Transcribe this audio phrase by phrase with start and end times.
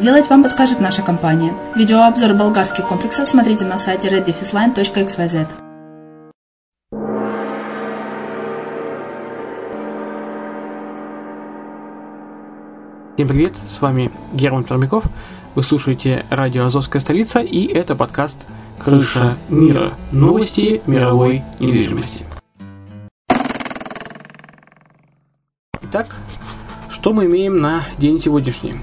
[0.00, 1.52] сделать, вам подскажет наша компания.
[1.76, 5.46] Видеообзор болгарских комплексов смотрите на сайте reddefisline.xyz.
[13.14, 15.04] Всем привет, с вами Герман Пермяков.
[15.54, 18.48] Вы слушаете радио «Азовская столица» и это подкаст
[18.78, 19.92] «Крыша мира.
[20.12, 22.24] Новости мировой недвижимости».
[25.82, 26.16] Итак,
[26.88, 28.76] что мы имеем на день сегодняшний?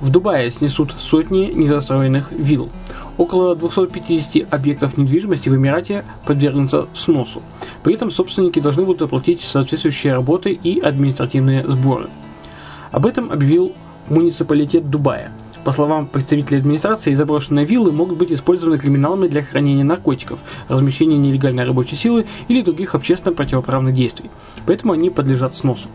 [0.00, 2.70] В Дубае снесут сотни недостроенных вилл.
[3.18, 7.42] Около 250 объектов недвижимости в Эмирате подвергнутся сносу.
[7.82, 12.08] При этом собственники должны будут оплатить соответствующие работы и административные сборы.
[12.90, 13.72] Об этом объявил
[14.08, 15.32] муниципалитет Дубая–
[15.64, 21.64] по словам представителей администрации, заброшенные виллы могут быть использованы криминалами для хранения наркотиков, размещения нелегальной
[21.64, 24.30] рабочей силы или других общественно противоправных действий.
[24.66, 25.88] Поэтому они подлежат сносу.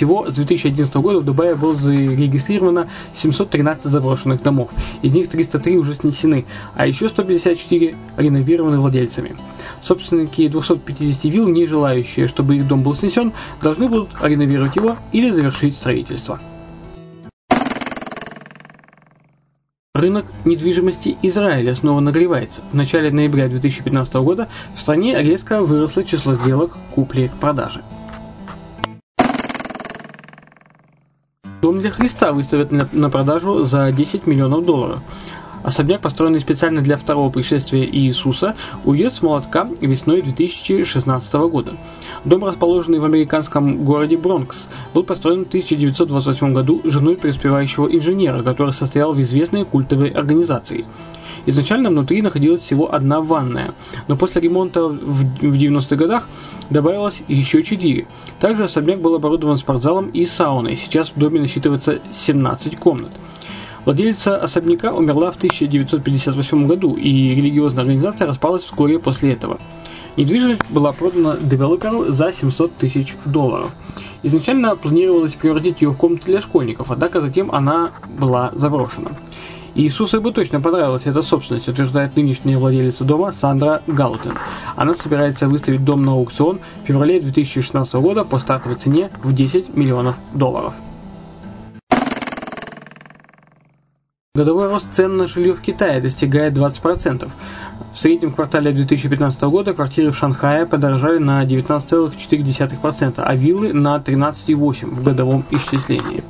[0.00, 4.70] Всего с 2011 года в Дубае было зарегистрировано 713 заброшенных домов.
[5.02, 9.36] Из них 303 уже снесены, а еще 154 реновированы владельцами.
[9.82, 15.28] Собственники 250 вилл, не желающие, чтобы их дом был снесен, должны будут реновировать его или
[15.28, 16.40] завершить строительство.
[19.94, 22.62] Рынок недвижимости Израиля снова нагревается.
[22.72, 27.82] В начале ноября 2015 года в стране резко выросло число сделок купли-продажи.
[31.60, 35.00] Дом для Христа выставят на продажу за 10 миллионов долларов.
[35.62, 38.56] Особняк, построенный специально для второго пришествия Иисуса,
[38.86, 41.74] уйдет с молотка весной 2016 года.
[42.24, 48.72] Дом, расположенный в американском городе Бронкс, был построен в 1928 году женой преуспевающего инженера, который
[48.72, 50.86] состоял в известной культовой организации.
[51.46, 53.72] Изначально внутри находилась всего одна ванная,
[54.08, 56.28] но после ремонта в 90-х годах
[56.68, 58.06] добавилось еще четыре.
[58.38, 60.76] Также особняк был оборудован спортзалом и сауной.
[60.76, 63.12] Сейчас в доме насчитывается 17 комнат.
[63.84, 69.58] Владельца особняка умерла в 1958 году, и религиозная организация распалась вскоре после этого.
[70.16, 73.72] Недвижимость была продана девелоперу за 700 тысяч долларов.
[74.22, 79.12] Изначально планировалось превратить ее в комнату для школьников, однако затем она была заброшена.
[79.74, 84.32] Иисусу бы точно понравилась эта собственность, утверждает нынешняя владелица дома Сандра Гаутен.
[84.74, 89.76] Она собирается выставить дом на аукцион в феврале 2016 года по стартовой цене в 10
[89.76, 90.74] миллионов долларов.
[94.34, 97.30] Годовой рост цен на жилье в Китае достигает 20%.
[97.92, 104.86] В среднем квартале 2015 года квартиры в Шанхае подорожали на 19,4%, а виллы на 13,8%
[104.86, 106.24] в годовом исчислении.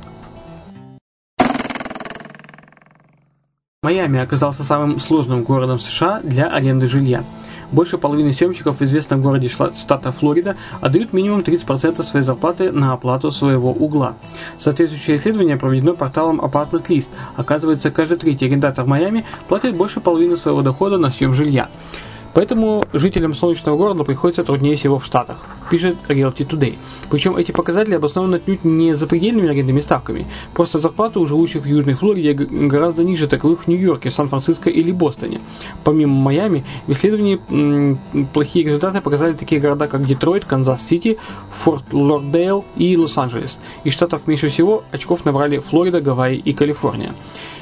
[3.83, 7.23] Майами оказался самым сложным городом США для аренды жилья.
[7.71, 13.31] Больше половины съемщиков в известном городе штата Флорида отдают минимум 30% своей зарплаты на оплату
[13.31, 14.13] своего угла.
[14.59, 17.09] Соответствующее исследование проведено порталом Apartment List.
[17.35, 21.67] Оказывается, каждый третий арендатор в Майами платит больше половины своего дохода на съем жилья.
[22.33, 26.77] Поэтому жителям солнечного города приходится труднее всего в Штатах, пишет Realty Today.
[27.09, 30.25] Причем эти показатели обоснованы отнюдь не запредельными арендными ставками.
[30.53, 35.41] Просто зарплаты у живущих в Южной Флориде гораздо ниже таковых в Нью-Йорке, Сан-Франциско или Бостоне.
[35.83, 37.97] Помимо Майами, в исследовании
[38.33, 41.17] плохие результаты показали такие города, как Детройт, Канзас-Сити,
[41.49, 43.59] Форт Лордейл и Лос-Анджелес.
[43.83, 47.13] Из штатов меньше всего очков набрали Флорида, Гавайи и Калифорния.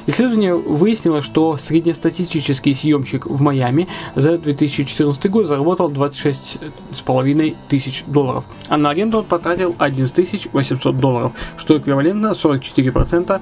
[0.06, 8.76] Исследование выяснило, что среднестатистический съемщик в Майами за 2014 год заработал 26,5 тысяч долларов, а
[8.76, 13.40] на аренду он потратил 11 800 долларов, что эквивалентно 44%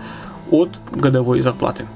[0.51, 1.87] от годовой зарплаты.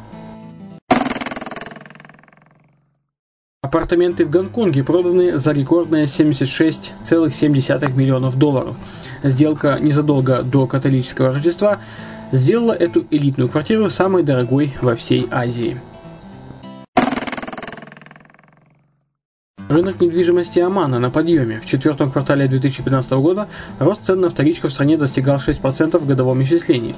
[3.63, 8.77] Апартаменты в Гонконге проданы за рекордные 76,7 миллионов долларов.
[9.23, 11.79] Сделка незадолго до католического Рождества
[12.33, 15.81] сделала эту элитную квартиру самой дорогой во всей Азии.
[19.73, 21.61] Рынок недвижимости Омана на подъеме.
[21.61, 23.47] В четвертом квартале 2015 года
[23.81, 26.95] рост цен на вторичку в стране достигал 6% в годовом исчислении.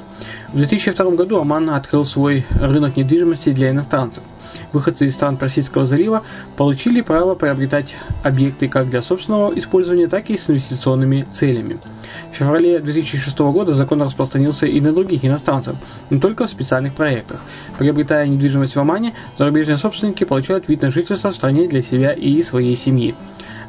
[0.52, 4.24] В 2002 году Оман открыл свой рынок недвижимости для иностранцев
[4.72, 6.22] выходцы из стран Персидского залива
[6.56, 11.78] получили право приобретать объекты как для собственного использования, так и с инвестиционными целями.
[12.32, 15.76] В феврале 2006 года закон распространился и на других иностранцев,
[16.10, 17.40] не только в специальных проектах.
[17.78, 22.42] Приобретая недвижимость в Омане, зарубежные собственники получают вид на жительство в стране для себя и
[22.42, 23.14] своей семьи.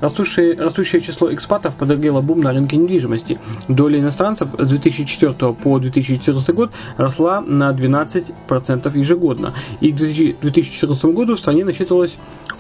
[0.06, 3.40] Растущее, растущее число экспатов подогрело бум на рынке недвижимости.
[3.68, 9.56] Доля иностранцев с 2004 по 2014 год росла на 12% ежегодно.
[9.82, 12.20] И к 2014 году в стране насчитывалось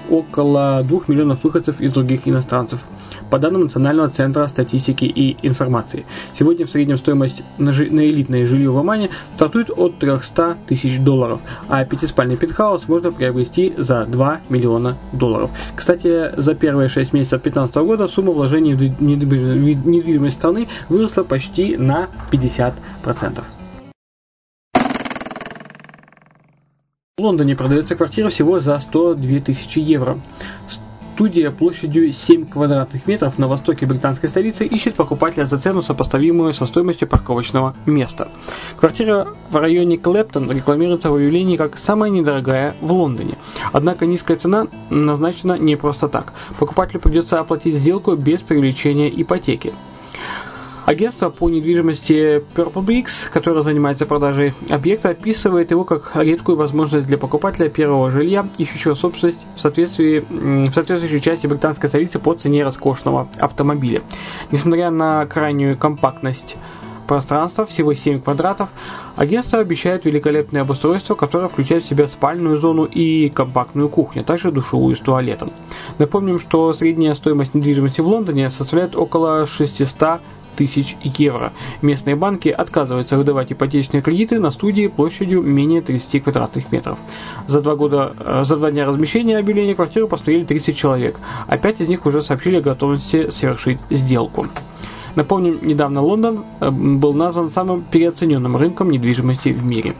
[0.09, 2.85] около 2 миллионов выходцев из других иностранцев,
[3.29, 6.05] по данным Национального центра статистики и информации.
[6.33, 10.99] Сегодня в среднем стоимость на, жи- на элитное жилье в Омане стартует от 300 тысяч
[10.99, 15.51] долларов, а пятиспальный пентхаус можно приобрести за 2 миллиона долларов.
[15.75, 22.09] Кстати, за первые 6 месяцев 2015 года сумма вложений в недвижимость страны выросла почти на
[22.31, 23.43] 50%.
[27.17, 30.19] В Лондоне продается квартира всего за 102 тысячи евро.
[31.15, 36.65] Студия площадью 7 квадратных метров на востоке британской столицы ищет покупателя за цену, сопоставимую со
[36.65, 38.27] стоимостью парковочного места.
[38.75, 43.35] Квартира в районе Клэптон рекламируется в объявлении как самая недорогая в Лондоне.
[43.71, 46.33] Однако низкая цена назначена не просто так.
[46.59, 49.71] Покупателю придется оплатить сделку без привлечения ипотеки.
[50.85, 57.17] Агентство по недвижимости Purple Bricks, которое занимается продажей объекта, описывает его как редкую возможность для
[57.17, 63.27] покупателя первого жилья, ищущего собственность в, соответствии, в соответствующей части британской столицы по цене роскошного
[63.39, 64.03] автомобиля.
[64.51, 66.55] Несмотря на крайнюю компактность
[67.07, 68.69] пространства, всего 7 квадратов,
[69.15, 74.51] агентство обещает великолепное обустройство, которое включает в себя спальную зону и компактную кухню, а также
[74.51, 75.49] душевую с туалетом.
[75.97, 80.21] Напомним, что средняя стоимость недвижимости в Лондоне составляет около 600
[80.55, 81.53] тысяч евро.
[81.81, 86.97] Местные банки отказываются выдавать ипотечные кредиты на студии площадью менее 30 квадратных метров.
[87.47, 91.81] За два, года, э, за два дня размещения объявления квартиры посмотрели 30 человек, а 5
[91.81, 94.47] из них уже сообщили о готовности совершить сделку.
[95.15, 99.95] Напомним, недавно Лондон э, был назван самым переоцененным рынком недвижимости в мире.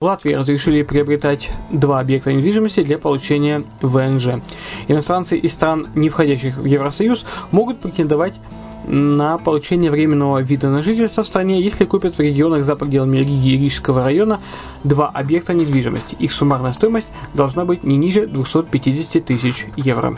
[0.00, 4.40] В Латвии разрешили приобретать два объекта недвижимости для получения ВНЖ.
[4.86, 8.38] Иностранцы из стран, не входящих в Евросоюз, могут претендовать
[8.86, 13.54] на получение временного вида на жительство в стране, если купят в регионах за пределами Риги
[13.54, 14.38] и Рижского района
[14.84, 16.14] два объекта недвижимости.
[16.20, 20.16] Их суммарная стоимость должна быть не ниже 250 тысяч евро.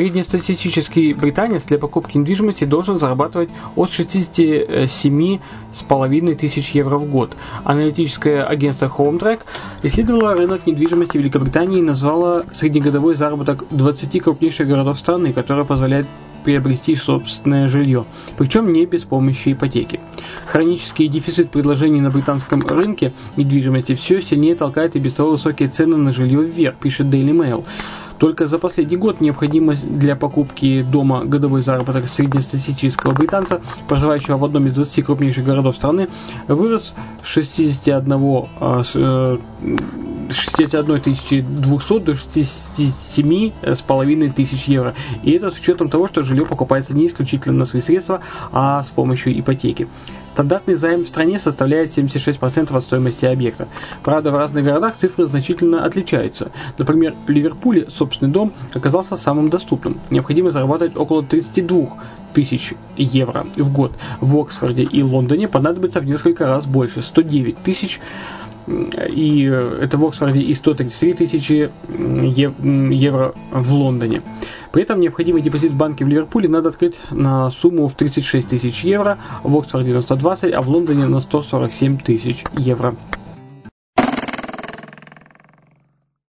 [0.00, 7.36] Среднестатистический британец для покупки недвижимости должен зарабатывать от 67,5 тысяч евро в год.
[7.64, 9.40] Аналитическое агентство HomeTrack
[9.82, 16.06] исследовало рынок недвижимости Великобритании и назвало среднегодовой заработок 20 крупнейших городов страны, который позволяет
[16.44, 18.06] приобрести собственное жилье,
[18.38, 20.00] причем не без помощи ипотеки.
[20.46, 25.98] Хронический дефицит предложений на британском рынке недвижимости все сильнее толкает и без того высокие цены
[25.98, 27.66] на жилье вверх, пишет Daily Mail.
[28.20, 34.66] Только за последний год необходимость для покупки дома годовой заработок среднестатистического британца, проживающего в одном
[34.66, 36.08] из 20 крупнейших городов страны,
[36.46, 38.12] вырос с 61
[38.60, 39.38] э,
[40.32, 41.00] 61
[41.60, 44.94] 200 до 67,5 тысяч евро.
[45.22, 48.20] И это с учетом того, что жилье покупается не исключительно на свои средства,
[48.52, 49.86] а с помощью ипотеки.
[50.30, 53.68] Стандартный займ в стране составляет 76% от стоимости объекта.
[54.04, 56.52] Правда, в разных городах цифры значительно отличаются.
[56.78, 60.00] Например, в Ливерпуле собственный дом оказался самым доступным.
[60.10, 61.98] Необходимо зарабатывать около 32
[62.32, 63.92] тысяч евро в год.
[64.20, 68.00] В Оксфорде и Лондоне понадобится в несколько раз больше– 109 тысяч
[68.66, 74.22] и это в Оксфорде и 133 тысячи евро в Лондоне.
[74.72, 78.84] При этом необходимый депозит в банке в Ливерпуле надо открыть на сумму в 36 тысяч
[78.84, 82.94] евро, в Оксфорде на 120, а в Лондоне на 147 тысяч евро.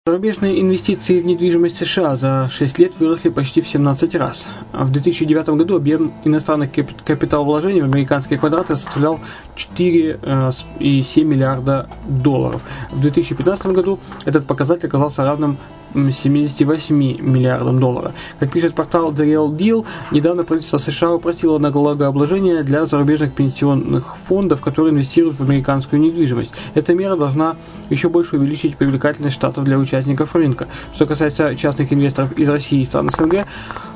[0.08, 4.48] Зарубежные инвестиции в недвижимость США за 6 лет выросли почти в 17 раз.
[4.72, 6.70] В 2009 году объем иностранных
[7.04, 9.20] капиталовложений в американские квадраты составлял
[9.56, 12.62] 4,7 миллиарда долларов.
[12.92, 15.58] В 2015 году этот показатель оказался равным
[15.96, 18.14] 78 миллиардам долларов.
[18.40, 24.62] Как пишет портал The Real Deal, недавно правительство США упростило налогообложение для зарубежных пенсионных фондов,
[24.62, 26.54] которые инвестируют в американскую недвижимость.
[26.74, 27.58] Эта мера должна
[27.90, 30.68] еще больше увеличить привлекательность штатов для участников рынка.
[30.94, 33.46] Что касается частных инвесторов из России и стран СНГ,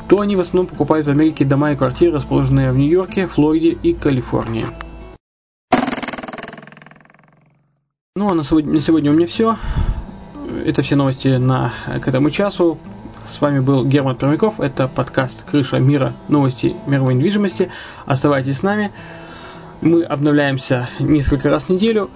[0.08, 3.94] то они в основном покупают в Америке дома и квартиры, расположенные в Нью-Йорке, Флориде и
[3.94, 4.66] Калифорнии.
[8.16, 9.56] Ну а на сегодня, на сегодня у меня все.
[10.66, 12.78] Это все новости на, к этому часу.
[13.26, 14.60] С вами был Герман Пермяков.
[14.60, 16.14] Это подкаст «Крыша мира.
[16.28, 17.72] Новости мировой недвижимости».
[18.06, 18.92] Оставайтесь с нами.
[19.82, 22.10] Мы обновляемся несколько раз в неделю.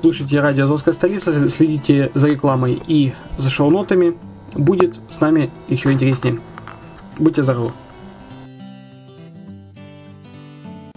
[0.00, 4.16] Слушайте радио «Азовская столица», следите за рекламой и за шоу-нотами.
[4.54, 6.40] Будет с нами еще интереснее.
[7.18, 7.72] Будьте здоровы!